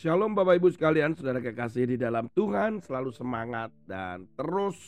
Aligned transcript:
Shalom 0.00 0.32
Bapak 0.32 0.56
Ibu 0.56 0.72
sekalian, 0.72 1.12
saudara 1.12 1.44
kekasih 1.44 1.92
di 1.92 2.00
dalam 2.00 2.32
Tuhan, 2.32 2.80
selalu 2.80 3.12
semangat 3.12 3.68
dan 3.84 4.24
terus 4.32 4.80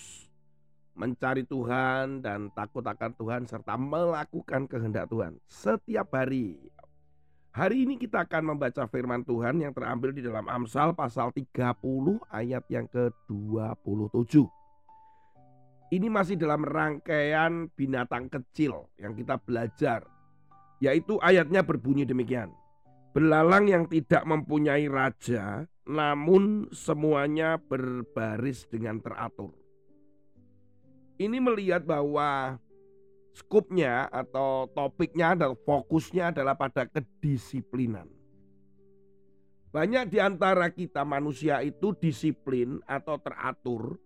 mencari 0.97 1.45
Tuhan 1.45 2.25
dan 2.25 2.49
takut 2.57 2.81
akan 2.81 3.13
Tuhan 3.21 3.45
serta 3.45 3.77
melakukan 3.77 4.65
kehendak 4.65 5.13
Tuhan 5.13 5.37
setiap 5.45 6.17
hari. 6.17 6.57
Hari 7.53 7.85
ini 7.85 8.01
kita 8.01 8.25
akan 8.25 8.57
membaca 8.57 8.89
firman 8.89 9.21
Tuhan 9.21 9.61
yang 9.61 9.77
terambil 9.77 10.17
di 10.17 10.25
dalam 10.25 10.49
Amsal 10.49 10.97
pasal 10.97 11.29
30 11.29 11.61
ayat 12.33 12.65
yang 12.73 12.89
ke-27. 12.89 14.49
Ini 15.93 16.09
masih 16.09 16.41
dalam 16.41 16.65
rangkaian 16.65 17.69
binatang 17.77 18.33
kecil 18.33 18.89
yang 18.97 19.13
kita 19.13 19.37
belajar. 19.37 20.09
Yaitu 20.81 21.21
ayatnya 21.21 21.61
berbunyi 21.61 22.09
demikian. 22.09 22.62
Belalang 23.13 23.69
yang 23.69 23.85
tidak 23.93 24.25
mempunyai 24.25 24.89
raja, 24.89 25.69
namun 25.85 26.73
semuanya 26.73 27.61
berbaris 27.61 28.65
dengan 28.65 29.05
teratur. 29.05 29.53
Ini 31.21 31.37
melihat 31.37 31.85
bahwa 31.85 32.57
skupnya 33.37 34.09
atau 34.09 34.65
topiknya 34.73 35.37
dan 35.37 35.53
fokusnya 35.53 36.33
adalah 36.33 36.57
pada 36.57 36.89
kedisiplinan. 36.89 38.09
Banyak 39.73 40.13
di 40.13 40.21
antara 40.21 40.69
kita 40.69 41.05
manusia 41.05 41.65
itu 41.65 41.97
disiplin 41.97 42.81
atau 42.85 43.17
teratur 43.21 43.97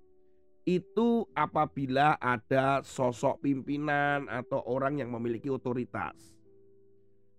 itu 0.66 1.26
apabila 1.34 2.18
ada 2.18 2.82
sosok 2.82 3.42
pimpinan 3.42 4.26
atau 4.26 4.62
orang 4.66 4.98
yang 4.98 5.14
memiliki 5.14 5.46
otoritas. 5.50 6.35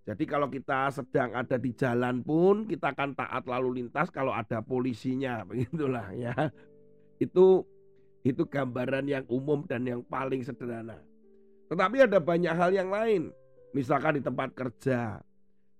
Jadi 0.07 0.23
kalau 0.23 0.47
kita 0.47 0.87
sedang 0.87 1.35
ada 1.35 1.59
di 1.59 1.75
jalan 1.75 2.23
pun 2.23 2.63
kita 2.63 2.95
akan 2.95 3.11
taat 3.11 3.43
lalu 3.43 3.83
lintas 3.83 4.07
kalau 4.07 4.31
ada 4.31 4.63
polisinya, 4.63 5.43
begitulah 5.47 6.15
ya. 6.15 6.31
Itu 7.19 7.67
itu 8.23 8.47
gambaran 8.47 9.03
yang 9.11 9.27
umum 9.27 9.67
dan 9.67 9.83
yang 9.83 9.99
paling 10.07 10.47
sederhana. 10.47 11.03
Tetapi 11.67 12.07
ada 12.07 12.23
banyak 12.23 12.53
hal 12.55 12.71
yang 12.71 12.87
lain. 12.87 13.35
Misalkan 13.75 14.15
di 14.15 14.23
tempat 14.23 14.55
kerja. 14.55 15.19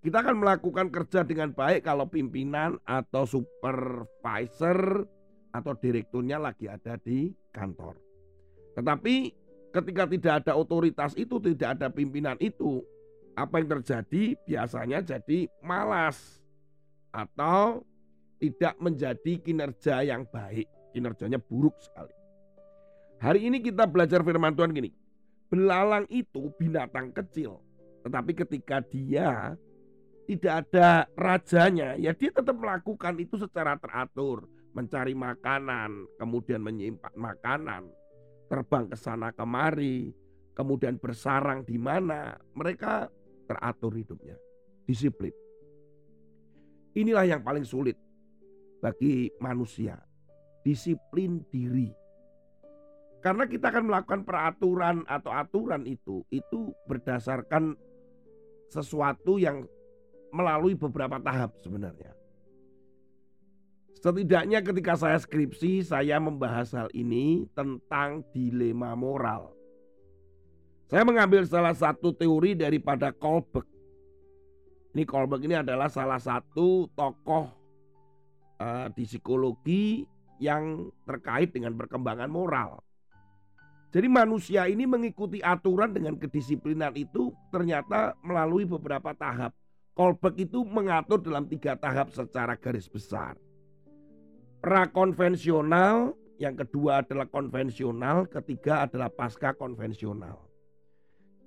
Kita 0.03 0.19
akan 0.19 0.43
melakukan 0.43 0.91
kerja 0.91 1.23
dengan 1.23 1.55
baik 1.55 1.87
kalau 1.87 2.05
pimpinan 2.11 2.75
atau 2.83 3.23
supervisor 3.23 5.07
atau 5.55 5.73
direkturnya 5.73 6.37
lagi 6.37 6.67
ada 6.67 6.99
di 6.99 7.31
kantor. 7.55 7.95
Tetapi 8.75 9.15
ketika 9.73 10.03
tidak 10.05 10.33
ada 10.43 10.53
otoritas 10.53 11.17
itu, 11.17 11.41
tidak 11.41 11.79
ada 11.79 11.87
pimpinan 11.89 12.37
itu, 12.37 12.85
apa 13.37 13.61
yang 13.61 13.69
terjadi 13.79 14.33
biasanya 14.49 15.05
jadi 15.05 15.45
malas 15.61 16.41
atau 17.13 17.85
tidak 18.41 18.73
menjadi 18.81 19.37
kinerja 19.41 20.01
yang 20.01 20.25
baik, 20.25 20.65
kinerjanya 20.93 21.37
buruk 21.37 21.77
sekali. 21.77 22.13
Hari 23.21 23.49
ini 23.49 23.61
kita 23.61 23.85
belajar 23.85 24.25
firman 24.25 24.53
Tuhan 24.57 24.73
gini. 24.73 24.89
Belalang 25.47 26.09
itu 26.11 26.51
binatang 26.57 27.13
kecil, 27.13 27.61
tetapi 28.03 28.35
ketika 28.35 28.83
dia 28.83 29.55
tidak 30.27 30.67
ada 30.67 31.07
rajanya, 31.15 31.95
ya 31.95 32.11
dia 32.11 32.35
tetap 32.35 32.57
melakukan 32.59 33.15
itu 33.15 33.39
secara 33.39 33.79
teratur, 33.79 34.43
mencari 34.75 35.15
makanan, 35.15 36.03
kemudian 36.19 36.59
menyimpan 36.59 37.15
makanan, 37.15 37.87
terbang 38.51 38.91
ke 38.91 38.97
sana 38.99 39.31
kemari, 39.31 40.11
kemudian 40.51 40.99
bersarang 40.99 41.63
di 41.63 41.79
mana. 41.79 42.35
Mereka 42.59 43.07
teratur 43.47 43.95
hidupnya, 43.95 44.35
disiplin. 44.83 45.31
Inilah 46.97 47.25
yang 47.25 47.41
paling 47.41 47.63
sulit 47.63 47.95
bagi 48.83 49.31
manusia, 49.39 49.95
disiplin 50.61 51.41
diri. 51.47 51.89
Karena 53.23 53.49
kita 53.49 53.73
akan 53.73 53.89
melakukan 53.89 54.21
peraturan 54.27 54.97
atau 55.09 55.31
aturan 55.33 55.87
itu, 55.89 56.21
itu 56.29 56.75
berdasarkan 56.85 57.73
sesuatu 58.69 59.41
yang 59.41 59.65
melalui 60.29 60.75
beberapa 60.77 61.17
tahap 61.17 61.55
sebenarnya. 61.63 62.13
Setidaknya 63.97 64.61
ketika 64.61 64.93
saya 64.93 65.17
skripsi, 65.17 65.81
saya 65.81 66.21
membahas 66.21 66.69
hal 66.77 66.89
ini 66.93 67.49
tentang 67.57 68.21
dilema 68.29 68.93
moral. 68.93 69.57
Saya 70.87 71.03
mengambil 71.03 71.43
salah 71.43 71.75
satu 71.75 72.15
teori 72.15 72.55
daripada 72.55 73.11
Kolberg. 73.11 73.67
Ini 74.95 75.03
Kolberg 75.03 75.43
ini 75.43 75.59
adalah 75.59 75.91
salah 75.91 76.15
satu 76.15 76.87
tokoh 76.95 77.51
uh, 78.63 78.87
di 78.95 79.03
psikologi 79.03 80.07
yang 80.39 80.87
terkait 81.03 81.51
dengan 81.51 81.75
perkembangan 81.75 82.31
moral. 82.31 82.79
Jadi 83.91 84.07
manusia 84.07 84.63
ini 84.71 84.87
mengikuti 84.87 85.43
aturan 85.43 85.91
dengan 85.91 86.15
kedisiplinan 86.15 86.95
itu 86.95 87.35
ternyata 87.51 88.15
melalui 88.23 88.63
beberapa 88.63 89.11
tahap. 89.11 89.51
Kolberg 89.91 90.39
itu 90.39 90.63
mengatur 90.63 91.19
dalam 91.19 91.51
tiga 91.51 91.75
tahap 91.75 92.15
secara 92.15 92.55
garis 92.55 92.87
besar. 92.87 93.35
Prakonvensional, 94.63 96.15
yang 96.39 96.55
kedua 96.55 97.03
adalah 97.03 97.27
konvensional, 97.27 98.23
ketiga 98.31 98.87
adalah 98.87 99.11
pasca 99.11 99.51
konvensional. 99.51 100.46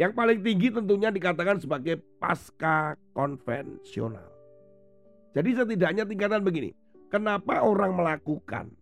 Yang 0.01 0.17
paling 0.17 0.41
tinggi 0.41 0.73
tentunya 0.73 1.13
dikatakan 1.13 1.61
sebagai 1.61 2.01
pasca 2.17 2.97
konvensional. 3.13 4.33
Jadi 5.37 5.51
setidaknya 5.53 6.09
tingkatan 6.09 6.41
begini. 6.41 6.73
Kenapa 7.13 7.61
orang 7.61 7.93
melakukan? 7.93 8.73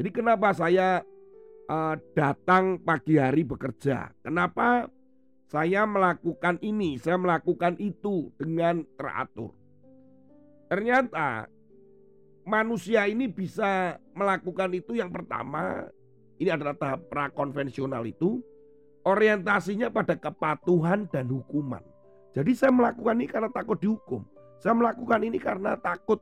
Jadi 0.00 0.08
kenapa 0.08 0.56
saya 0.56 1.04
uh, 1.68 1.94
datang 2.16 2.80
pagi 2.80 3.20
hari 3.20 3.44
bekerja? 3.44 4.16
Kenapa 4.24 4.88
saya 5.44 5.84
melakukan 5.84 6.56
ini, 6.64 6.96
saya 6.96 7.20
melakukan 7.20 7.76
itu 7.76 8.32
dengan 8.40 8.80
teratur? 8.96 9.52
Ternyata 10.72 11.52
manusia 12.48 13.04
ini 13.04 13.28
bisa 13.28 14.00
melakukan 14.16 14.72
itu 14.72 14.96
yang 14.96 15.12
pertama, 15.12 15.84
ini 16.40 16.48
adalah 16.48 16.72
tahap 16.80 17.12
prakonvensional 17.12 18.08
itu 18.08 18.40
orientasinya 19.04 19.92
pada 19.92 20.16
kepatuhan 20.16 21.06
dan 21.12 21.28
hukuman. 21.28 21.84
Jadi 22.34 22.50
saya 22.56 22.72
melakukan 22.74 23.14
ini 23.20 23.28
karena 23.30 23.50
takut 23.52 23.78
dihukum. 23.78 24.24
Saya 24.58 24.74
melakukan 24.74 25.20
ini 25.22 25.38
karena 25.38 25.78
takut 25.78 26.18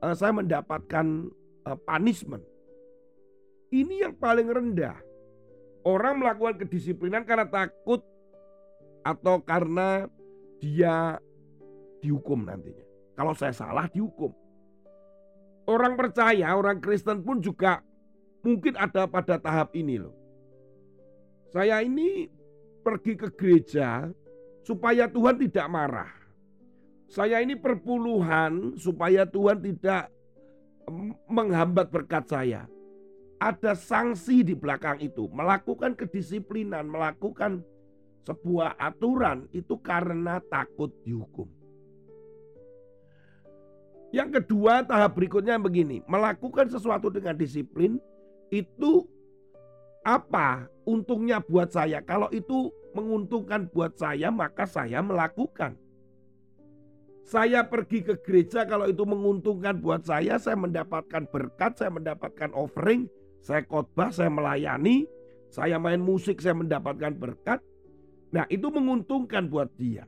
uh, 0.00 0.14
saya 0.14 0.32
mendapatkan 0.32 1.28
uh, 1.68 1.78
punishment. 1.84 2.46
Ini 3.74 4.08
yang 4.08 4.14
paling 4.16 4.48
rendah. 4.48 4.96
Orang 5.82 6.22
melakukan 6.22 6.62
kedisiplinan 6.62 7.26
karena 7.26 7.44
takut 7.50 8.06
atau 9.02 9.42
karena 9.42 10.06
dia 10.62 11.18
dihukum 11.98 12.46
nantinya. 12.46 12.86
Kalau 13.18 13.34
saya 13.34 13.50
salah 13.50 13.90
dihukum. 13.90 14.30
Orang 15.66 15.98
percaya, 15.98 16.54
orang 16.54 16.78
Kristen 16.78 17.22
pun 17.22 17.42
juga 17.42 17.82
mungkin 18.46 18.78
ada 18.78 19.06
pada 19.10 19.38
tahap 19.38 19.74
ini 19.74 19.98
loh. 19.98 20.21
Saya 21.52 21.84
ini 21.84 22.32
pergi 22.80 23.12
ke 23.12 23.28
gereja 23.36 24.08
supaya 24.64 25.04
Tuhan 25.04 25.36
tidak 25.36 25.68
marah. 25.68 26.12
Saya 27.12 27.44
ini 27.44 27.60
perpuluhan 27.60 28.80
supaya 28.80 29.28
Tuhan 29.28 29.60
tidak 29.60 30.08
menghambat 31.28 31.92
berkat 31.92 32.24
saya. 32.24 32.64
Ada 33.36 33.76
sanksi 33.76 34.40
di 34.40 34.54
belakang 34.56 35.02
itu, 35.04 35.28
melakukan 35.28 35.92
kedisiplinan, 35.92 36.88
melakukan 36.88 37.60
sebuah 38.24 38.78
aturan 38.78 39.50
itu 39.52 39.76
karena 39.82 40.40
takut 40.48 40.88
dihukum. 41.04 41.50
Yang 44.14 44.40
kedua, 44.40 44.86
tahap 44.86 45.18
berikutnya 45.18 45.58
begini, 45.58 46.00
melakukan 46.08 46.70
sesuatu 46.70 47.10
dengan 47.12 47.36
disiplin 47.36 47.98
itu 48.48 49.04
apa 50.02 50.66
untungnya 50.86 51.38
buat 51.42 51.70
saya? 51.70 52.02
Kalau 52.02 52.28
itu 52.34 52.70
menguntungkan 52.92 53.70
buat 53.70 53.96
saya, 53.96 54.28
maka 54.28 54.68
saya 54.68 55.00
melakukan. 55.00 55.78
Saya 57.22 57.64
pergi 57.64 58.02
ke 58.02 58.18
gereja 58.18 58.66
kalau 58.66 58.90
itu 58.90 59.06
menguntungkan 59.06 59.78
buat 59.78 60.02
saya, 60.04 60.36
saya 60.42 60.58
mendapatkan 60.58 61.24
berkat, 61.30 61.78
saya 61.78 61.90
mendapatkan 61.94 62.50
offering, 62.52 63.06
saya 63.40 63.62
khotbah, 63.62 64.10
saya 64.10 64.28
melayani, 64.28 65.06
saya 65.48 65.78
main 65.78 66.02
musik, 66.02 66.42
saya 66.42 66.58
mendapatkan 66.58 67.14
berkat. 67.14 67.62
Nah, 68.34 68.44
itu 68.50 68.68
menguntungkan 68.68 69.46
buat 69.46 69.70
dia. 69.78 70.04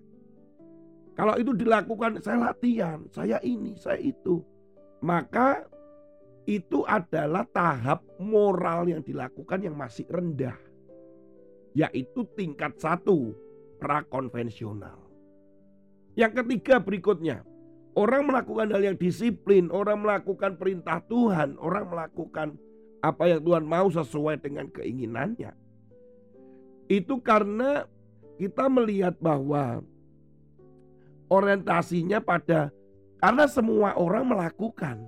Kalau 1.14 1.38
itu 1.38 1.54
dilakukan, 1.54 2.18
saya 2.18 2.50
latihan, 2.50 3.06
saya 3.14 3.38
ini, 3.46 3.78
saya 3.78 4.02
itu. 4.02 4.42
Maka 4.98 5.62
itu 6.44 6.84
adalah 6.84 7.48
tahap 7.48 8.04
moral 8.20 8.88
yang 8.88 9.00
dilakukan 9.00 9.64
yang 9.64 9.76
masih 9.76 10.04
rendah. 10.08 10.56
Yaitu 11.74 12.22
tingkat 12.38 12.78
satu, 12.78 13.34
prakonvensional. 13.82 15.00
Yang 16.14 16.44
ketiga 16.44 16.78
berikutnya, 16.78 17.42
Orang 17.94 18.26
melakukan 18.26 18.74
hal 18.74 18.82
yang 18.82 18.98
disiplin, 18.98 19.70
orang 19.70 20.02
melakukan 20.02 20.58
perintah 20.58 20.98
Tuhan, 21.06 21.54
orang 21.62 21.86
melakukan 21.86 22.58
apa 22.98 23.30
yang 23.30 23.38
Tuhan 23.46 23.62
mau 23.62 23.86
sesuai 23.86 24.42
dengan 24.42 24.66
keinginannya. 24.66 25.54
Itu 26.90 27.22
karena 27.22 27.86
kita 28.34 28.66
melihat 28.66 29.14
bahwa 29.22 29.86
orientasinya 31.30 32.18
pada 32.18 32.74
karena 33.22 33.46
semua 33.46 33.94
orang 33.94 34.26
melakukan. 34.26 35.06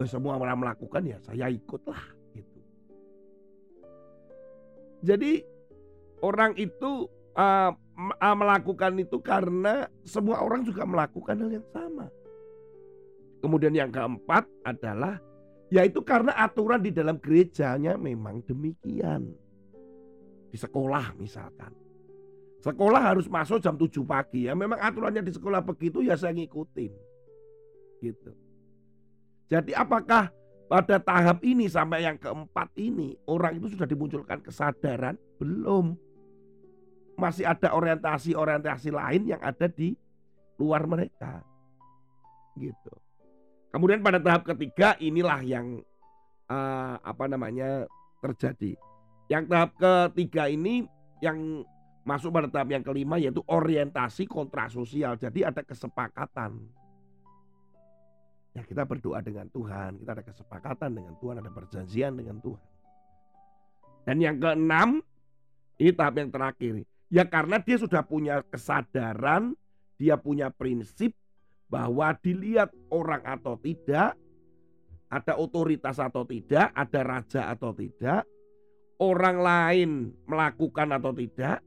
Eh, 0.00 0.08
semua 0.08 0.40
orang 0.40 0.64
melakukan 0.64 1.04
ya 1.04 1.20
saya 1.20 1.52
ikutlah 1.52 2.00
gitu. 2.32 2.60
Jadi 5.04 5.44
orang 6.24 6.56
itu 6.56 7.04
uh, 7.36 7.72
melakukan 8.32 8.96
itu 8.96 9.20
karena 9.20 9.84
semua 10.08 10.40
orang 10.40 10.64
juga 10.64 10.88
melakukan 10.88 11.36
hal 11.36 11.52
yang 11.52 11.68
sama. 11.68 12.08
Kemudian 13.44 13.76
yang 13.76 13.92
keempat 13.92 14.48
adalah 14.64 15.20
yaitu 15.68 16.00
karena 16.00 16.32
aturan 16.32 16.80
di 16.80 16.96
dalam 16.96 17.20
gerejanya 17.20 18.00
memang 18.00 18.40
demikian. 18.48 19.36
Di 20.48 20.56
sekolah 20.56 21.12
misalkan. 21.20 21.76
Sekolah 22.60 23.00
harus 23.00 23.28
masuk 23.28 23.60
jam 23.60 23.76
7 23.76 24.00
pagi 24.04 24.48
ya. 24.48 24.56
Memang 24.56 24.80
aturannya 24.80 25.24
di 25.24 25.32
sekolah 25.32 25.60
begitu 25.60 26.00
ya 26.00 26.16
saya 26.16 26.32
ngikutin. 26.36 26.92
Gitu. 28.00 28.49
Jadi 29.50 29.74
apakah 29.74 30.30
pada 30.70 31.02
tahap 31.02 31.42
ini 31.42 31.66
sampai 31.66 32.06
yang 32.06 32.14
keempat 32.14 32.70
ini 32.78 33.18
orang 33.26 33.58
itu 33.58 33.74
sudah 33.74 33.90
dimunculkan 33.90 34.38
kesadaran? 34.38 35.18
Belum 35.42 35.98
masih 37.18 37.44
ada 37.44 37.74
orientasi-orientasi 37.74 38.94
lain 38.94 39.34
yang 39.34 39.42
ada 39.42 39.66
di 39.66 39.92
luar 40.56 40.86
mereka. 40.86 41.42
Gitu. 42.54 42.94
Kemudian 43.74 44.00
pada 44.00 44.22
tahap 44.22 44.46
ketiga 44.46 44.94
inilah 45.02 45.42
yang 45.42 45.82
uh, 46.46 46.94
apa 47.02 47.26
namanya 47.26 47.90
terjadi. 48.22 48.78
Yang 49.26 49.44
tahap 49.50 49.70
ketiga 49.78 50.46
ini 50.46 50.86
yang 51.18 51.66
masuk 52.02 52.32
pada 52.32 52.48
tahap 52.48 52.72
yang 52.72 52.82
kelima 52.82 53.18
yaitu 53.18 53.42
orientasi 53.46 54.26
kontrasosial. 54.26 55.18
Jadi 55.18 55.42
ada 55.42 55.62
kesepakatan. 55.62 56.79
Ya 58.60 58.68
kita 58.68 58.84
berdoa 58.84 59.24
dengan 59.24 59.48
Tuhan, 59.48 60.04
kita 60.04 60.20
ada 60.20 60.20
kesepakatan 60.20 60.92
dengan 60.92 61.16
Tuhan, 61.16 61.40
ada 61.40 61.48
perjanjian 61.48 62.12
dengan 62.12 62.44
Tuhan. 62.44 62.68
Dan 64.04 64.16
yang 64.20 64.36
keenam, 64.36 65.00
ini 65.80 65.96
tahap 65.96 66.20
yang 66.20 66.28
terakhir. 66.28 66.84
Ya 67.08 67.24
karena 67.24 67.56
dia 67.64 67.80
sudah 67.80 68.04
punya 68.04 68.44
kesadaran, 68.52 69.56
dia 69.96 70.20
punya 70.20 70.52
prinsip 70.52 71.16
bahwa 71.72 72.12
dilihat 72.20 72.68
orang 72.92 73.24
atau 73.24 73.56
tidak, 73.56 74.12
ada 75.08 75.32
otoritas 75.40 75.96
atau 75.96 76.28
tidak, 76.28 76.68
ada 76.76 77.00
raja 77.00 77.48
atau 77.48 77.72
tidak, 77.72 78.28
orang 79.00 79.40
lain 79.40 79.90
melakukan 80.28 81.00
atau 81.00 81.16
tidak, 81.16 81.64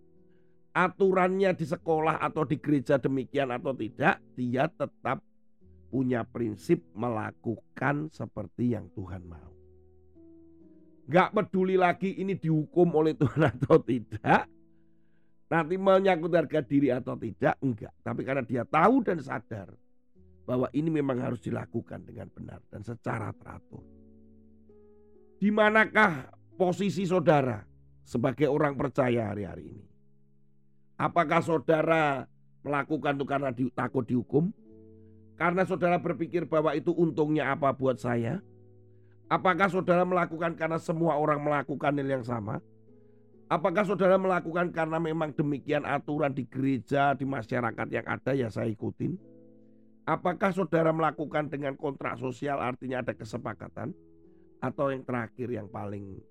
aturannya 0.77 1.57
di 1.57 1.65
sekolah 1.65 2.21
atau 2.21 2.45
di 2.45 2.61
gereja 2.61 3.01
demikian 3.01 3.49
atau 3.49 3.73
tidak, 3.73 4.21
dia 4.37 4.69
tetap 4.69 5.32
punya 5.93 6.25
prinsip 6.25 6.81
melakukan 6.97 8.09
seperti 8.09 8.73
yang 8.73 8.89
Tuhan 8.97 9.29
mau. 9.29 9.53
Gak 11.05 11.37
peduli 11.37 11.77
lagi 11.77 12.17
ini 12.17 12.33
dihukum 12.33 12.89
oleh 12.97 13.13
Tuhan 13.13 13.53
atau 13.53 13.77
tidak, 13.77 14.49
Nanti 15.53 15.77
menyangkut 15.77 16.33
harga 16.33 16.65
diri 16.65 16.89
atau 16.89 17.13
tidak, 17.13 17.61
enggak. 17.61 17.93
Tapi 18.01 18.25
karena 18.25 18.41
dia 18.41 18.65
tahu 18.65 19.05
dan 19.05 19.21
sadar 19.21 19.69
bahwa 20.49 20.65
ini 20.73 20.89
memang 20.89 21.21
harus 21.21 21.45
dilakukan 21.45 22.01
dengan 22.09 22.25
benar 22.33 22.57
dan 22.73 22.81
secara 22.81 23.29
teratur. 23.37 23.85
Di 25.37 25.53
manakah 25.53 26.33
posisi 26.57 27.05
saudara 27.05 27.61
sebagai 28.01 28.49
orang 28.49 28.73
percaya 28.73 29.29
hari-hari 29.29 29.77
ini? 29.77 29.85
Apakah 30.97 31.45
saudara 31.45 32.25
melakukan 32.65 33.13
itu 33.13 33.25
karena 33.29 33.49
takut 33.77 34.09
dihukum? 34.09 34.49
Karena 35.33 35.65
saudara 35.65 35.97
berpikir 35.97 36.45
bahwa 36.45 36.77
itu 36.77 36.93
untungnya 36.93 37.49
apa 37.53 37.73
buat 37.73 37.97
saya? 37.97 38.39
Apakah 39.31 39.65
saudara 39.65 40.05
melakukan 40.05 40.53
karena 40.53 40.77
semua 40.77 41.17
orang 41.17 41.41
melakukan 41.41 41.89
hal 41.97 42.05
yang 42.05 42.25
sama? 42.25 42.61
Apakah 43.49 43.85
saudara 43.85 44.17
melakukan 44.17 44.69
karena 44.69 44.97
memang 45.01 45.33
demikian 45.33 45.85
aturan 45.85 46.33
di 46.33 46.45
gereja, 46.45 47.17
di 47.17 47.25
masyarakat 47.25 47.87
yang 47.89 48.05
ada 48.05 48.31
ya 48.33 48.49
saya 48.53 48.69
ikutin? 48.69 49.17
Apakah 50.05 50.51
saudara 50.53 50.91
melakukan 50.91 51.49
dengan 51.49 51.73
kontrak 51.79 52.19
sosial 52.19 52.59
artinya 52.61 53.01
ada 53.01 53.13
kesepakatan? 53.15 53.95
Atau 54.63 54.95
yang 54.95 55.03
terakhir 55.03 55.51
yang 55.51 55.67
paling 55.67 56.23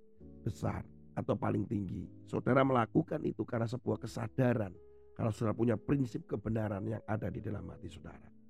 besar 0.43 0.82
atau 1.12 1.37
paling 1.37 1.69
tinggi. 1.69 2.08
Saudara 2.25 2.64
melakukan 2.64 3.20
itu 3.22 3.44
karena 3.44 3.69
sebuah 3.69 4.00
kesadaran. 4.00 4.72
Kalau 5.12 5.31
saudara 5.31 5.52
punya 5.52 5.76
prinsip 5.76 6.25
kebenaran 6.25 6.81
yang 6.88 7.02
ada 7.05 7.28
di 7.28 7.44
dalam 7.44 7.69
hati 7.69 7.93
saudara. 7.93 8.41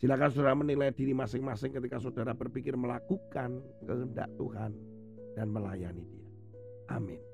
Silakan 0.00 0.32
saudara 0.32 0.56
menilai 0.56 0.96
diri 0.96 1.12
masing-masing 1.12 1.76
ketika 1.76 2.00
saudara 2.00 2.32
berpikir 2.32 2.72
melakukan 2.72 3.60
kehendak 3.84 4.32
Tuhan 4.40 4.72
dan 5.36 5.46
melayani 5.52 6.08
dia. 6.08 6.28
Amin. 6.88 7.29